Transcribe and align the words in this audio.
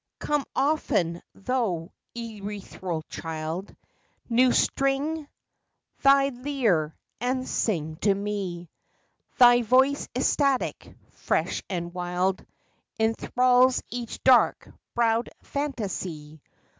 Come 0.17 0.45
often, 0.55 1.21
thou 1.35 1.91
ethereal 2.15 3.03
child! 3.03 3.75
New 4.29 4.51
string 4.51 5.27
thy 6.01 6.29
lyre 6.29 6.97
and 7.19 7.47
sing 7.47 7.97
to 7.97 8.11
me. 8.15 8.71
Thy 9.37 9.61
voice 9.61 10.09
ecstatic, 10.15 10.95
fresh 11.11 11.61
and 11.69 11.93
wild, 11.93 12.43
Enthralls 12.99 13.83
each 13.91 14.23
dark 14.23 14.67
browed 14.95 15.29
phantasy. 15.43 16.41